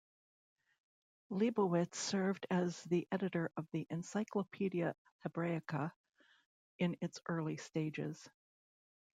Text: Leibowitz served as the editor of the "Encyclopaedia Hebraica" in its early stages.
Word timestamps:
Leibowitz 1.29 1.93
served 1.95 2.47
as 2.49 2.81
the 2.85 3.07
editor 3.11 3.51
of 3.55 3.67
the 3.71 3.85
"Encyclopaedia 3.91 4.95
Hebraica" 5.23 5.91
in 6.79 6.97
its 7.01 7.21
early 7.27 7.57
stages. 7.57 8.27